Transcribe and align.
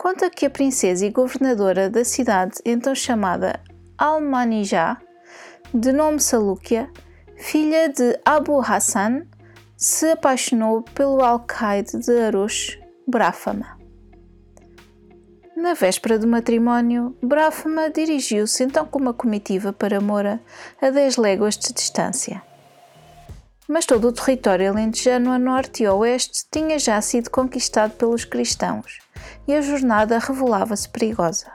conta 0.00 0.30
que 0.30 0.46
a 0.46 0.50
princesa 0.50 1.04
e 1.04 1.10
governadora 1.10 1.90
da 1.90 2.02
cidade, 2.06 2.54
então 2.64 2.94
chamada 2.94 3.60
Almanijá, 3.98 4.98
de 5.74 5.92
nome 5.92 6.18
Salúquia, 6.18 6.90
filha 7.36 7.86
de 7.90 8.18
Abu 8.24 8.62
Hassan, 8.62 9.26
se 9.76 10.12
apaixonou 10.12 10.80
pelo 10.94 11.22
alcaide 11.22 11.98
de 11.98 12.18
Arush, 12.18 12.80
Brafama. 13.06 13.78
Na 15.54 15.74
véspera 15.74 16.18
do 16.18 16.26
matrimónio, 16.26 17.14
Brafama 17.22 17.90
dirigiu-se 17.90 18.64
então 18.64 18.86
com 18.86 18.98
uma 18.98 19.12
comitiva 19.12 19.70
para 19.70 20.00
Moura, 20.00 20.40
a 20.80 20.88
10 20.88 21.18
léguas 21.18 21.58
de 21.58 21.74
distância. 21.74 22.42
Mas 23.70 23.86
todo 23.86 24.08
o 24.08 24.12
território 24.12 24.68
alentejano 24.68 25.30
a 25.30 25.38
norte 25.38 25.84
e 25.84 25.86
a 25.86 25.94
oeste 25.94 26.44
tinha 26.50 26.76
já 26.76 27.00
sido 27.00 27.30
conquistado 27.30 27.92
pelos 27.92 28.24
cristãos 28.24 28.98
e 29.46 29.54
a 29.54 29.62
jornada 29.62 30.18
revelava-se 30.18 30.88
perigosa. 30.88 31.52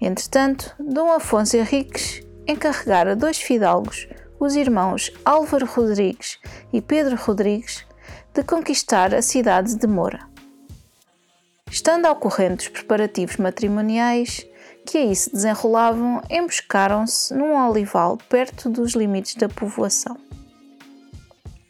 Entretanto, 0.00 0.74
Dom 0.80 1.12
Afonso 1.12 1.58
Henriques 1.58 2.22
encarregara 2.48 3.14
dois 3.14 3.36
fidalgos, 3.36 4.08
os 4.40 4.56
irmãos 4.56 5.12
Álvaro 5.26 5.66
Rodrigues 5.66 6.38
e 6.72 6.80
Pedro 6.80 7.16
Rodrigues, 7.16 7.84
de 8.32 8.42
conquistar 8.42 9.14
a 9.14 9.20
cidade 9.20 9.76
de 9.76 9.86
Moura. 9.86 10.26
Estando 11.70 12.06
ao 12.06 12.16
corrente 12.16 12.68
os 12.68 12.68
preparativos 12.68 13.36
matrimoniais 13.36 14.46
que 14.86 14.96
aí 14.96 15.14
se 15.14 15.30
desenrolavam, 15.30 16.22
emboscaram-se 16.30 17.34
num 17.34 17.54
olival 17.68 18.16
perto 18.30 18.70
dos 18.70 18.94
limites 18.94 19.34
da 19.34 19.50
povoação. 19.50 20.16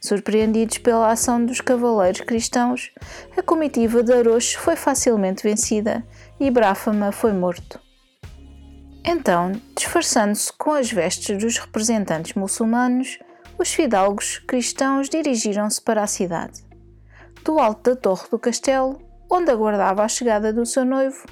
Surpreendidos 0.06 0.78
pela 0.78 1.10
ação 1.10 1.44
dos 1.44 1.60
cavaleiros 1.60 2.20
cristãos, 2.20 2.92
a 3.36 3.42
comitiva 3.42 4.04
de 4.04 4.12
Arocho 4.12 4.56
foi 4.60 4.76
facilmente 4.76 5.42
vencida 5.42 6.06
e 6.38 6.48
Bráfama 6.48 7.10
foi 7.10 7.32
morto. 7.32 7.80
Então, 9.04 9.50
disfarçando-se 9.76 10.52
com 10.52 10.70
as 10.70 10.92
vestes 10.92 11.36
dos 11.36 11.58
representantes 11.58 12.34
muçulmanos, 12.34 13.18
os 13.58 13.74
fidalgos 13.74 14.38
cristãos 14.46 15.08
dirigiram-se 15.08 15.82
para 15.82 16.04
a 16.04 16.06
cidade. 16.06 16.64
Do 17.44 17.58
alto 17.58 17.90
da 17.90 17.96
torre 17.96 18.28
do 18.30 18.38
castelo, 18.38 19.02
onde 19.28 19.50
aguardava 19.50 20.04
a 20.04 20.08
chegada 20.08 20.52
do 20.52 20.64
seu 20.64 20.84
noivo, 20.84 21.26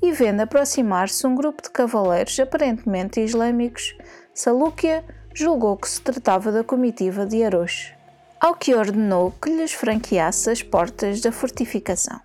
e 0.00 0.12
vendo 0.12 0.42
aproximar-se 0.42 1.26
um 1.26 1.34
grupo 1.34 1.60
de 1.60 1.70
cavaleiros 1.70 2.38
aparentemente 2.38 3.18
islâmicos, 3.20 3.96
Salúquia 4.32 5.04
julgou 5.34 5.76
que 5.76 5.90
se 5.90 6.00
tratava 6.00 6.52
da 6.52 6.62
comitiva 6.62 7.26
de 7.26 7.42
Arocho 7.42 8.00
ao 8.42 8.56
que 8.56 8.74
ordenou 8.74 9.30
que 9.40 9.48
lhes 9.48 9.72
franqueasse 9.72 10.50
as 10.50 10.60
portas 10.64 11.20
da 11.20 11.30
fortificação. 11.30 12.20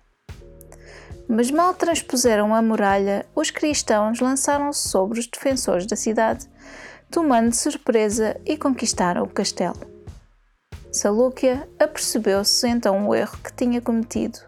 Mas 1.28 1.48
mal 1.48 1.72
transpuseram 1.74 2.52
a 2.52 2.60
muralha, 2.60 3.24
os 3.36 3.52
cristãos 3.52 4.18
lançaram-se 4.18 4.88
sobre 4.88 5.20
os 5.20 5.28
defensores 5.28 5.86
da 5.86 5.94
cidade, 5.94 6.50
tomando 7.08 7.54
surpresa 7.54 8.36
e 8.44 8.56
conquistaram 8.56 9.22
o 9.22 9.28
castelo. 9.28 9.78
Salúquia 10.90 11.68
apercebeu-se 11.78 12.66
então 12.66 13.06
o 13.06 13.14
erro 13.14 13.38
que 13.38 13.52
tinha 13.52 13.80
cometido 13.80 14.40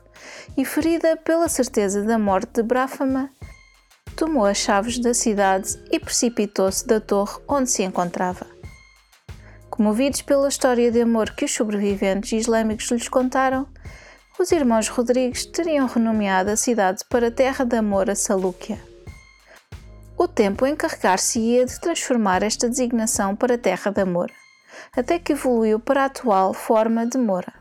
e, 0.56 0.64
ferida 0.64 1.16
pela 1.19 1.48
certeza 1.48 2.03
da 2.03 2.19
morte 2.19 2.50
de 2.54 2.62
Bráfama, 2.64 3.30
tomou 4.16 4.44
as 4.44 4.59
chaves 4.59 4.98
da 4.98 5.14
cidade 5.14 5.80
e 5.92 6.00
precipitou-se 6.00 6.84
da 6.84 7.00
torre 7.00 7.41
onde 7.47 7.70
se 7.70 7.84
encontrava. 7.84 8.59
Comovidos 9.80 10.20
pela 10.20 10.46
história 10.46 10.92
de 10.92 11.00
amor 11.00 11.30
que 11.30 11.46
os 11.46 11.54
sobreviventes 11.54 12.32
islâmicos 12.32 12.91
lhes 12.91 13.08
contaram, 13.08 13.66
os 14.38 14.52
irmãos 14.52 14.88
Rodrigues 14.88 15.46
teriam 15.46 15.86
renomeado 15.86 16.50
a 16.50 16.56
cidade 16.56 17.02
para 17.08 17.30
Terra 17.30 17.64
de 17.64 17.78
Amor 17.78 18.10
a 18.10 18.14
Salúquia. 18.14 18.78
O 20.18 20.28
tempo 20.28 20.66
encarregar-se-ia 20.66 21.64
de 21.64 21.80
transformar 21.80 22.42
esta 22.42 22.68
designação 22.68 23.34
para 23.34 23.56
Terra 23.56 23.91
de 23.91 24.02
Amor, 24.02 24.30
até 24.94 25.18
que 25.18 25.32
evoluiu 25.32 25.80
para 25.80 26.02
a 26.02 26.04
atual 26.04 26.52
forma 26.52 27.06
de 27.06 27.16
Moura. 27.16 27.54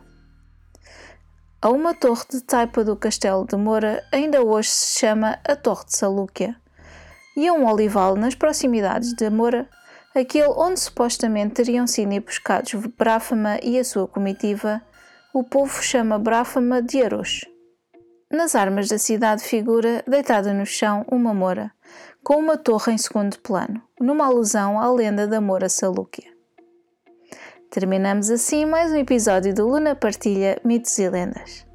A 1.62 1.70
uma 1.70 1.94
torre 1.94 2.26
de 2.30 2.42
taipa 2.42 2.84
do 2.84 2.98
castelo 2.98 3.48
de 3.48 3.56
Moura 3.56 4.04
ainda 4.12 4.44
hoje 4.44 4.68
se 4.68 5.00
chama 5.00 5.40
a 5.48 5.56
Torre 5.56 5.86
de 5.86 5.96
Salúquia, 5.96 6.54
e 7.38 7.48
a 7.48 7.54
um 7.54 7.66
olival 7.66 8.18
nas 8.18 8.36
proximidades 8.36 9.14
de 9.14 9.30
Moura 9.30 9.70
aquele 10.16 10.48
onde 10.50 10.80
supostamente 10.80 11.56
teriam 11.56 11.86
sido 11.86 12.12
emboscados 12.12 12.74
Bráfama 12.98 13.60
e 13.62 13.78
a 13.78 13.84
sua 13.84 14.08
comitiva, 14.08 14.82
o 15.34 15.44
povo 15.44 15.82
chama 15.82 16.18
Bráfama 16.18 16.82
de 16.82 17.02
Arosh. 17.04 17.46
Nas 18.32 18.56
armas 18.56 18.88
da 18.88 18.98
cidade 18.98 19.44
figura, 19.44 20.04
deitada 20.08 20.54
no 20.54 20.66
chão, 20.66 21.06
uma 21.12 21.34
moura, 21.34 21.72
com 22.24 22.36
uma 22.36 22.58
torre 22.58 22.94
em 22.94 22.98
segundo 22.98 23.40
plano, 23.40 23.82
numa 24.00 24.26
alusão 24.26 24.80
à 24.80 24.92
lenda 24.92 25.28
da 25.28 25.42
Moura 25.42 25.70
Salúquia. 25.70 26.32
Terminamos 27.72 28.30
assim 28.30 28.66
mais 28.66 28.92
um 28.92 28.98
episódio 28.98 29.54
do 29.54 29.68
Luna 29.68 29.96
Partilha 29.96 30.60
Mitos 30.64 30.98
e 30.98 31.10
Lendas. 31.10 31.66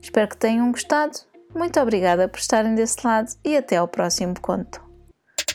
Espero 0.00 0.28
que 0.28 0.36
tenham 0.36 0.70
gostado. 0.70 1.18
Muito 1.54 1.78
obrigada 1.80 2.28
por 2.28 2.38
estarem 2.38 2.74
desse 2.74 2.98
lado 3.06 3.30
e 3.42 3.56
até 3.56 3.76
ao 3.76 3.88
próximo 3.88 4.34
conto. 4.40 4.83